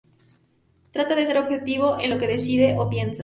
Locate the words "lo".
2.09-2.17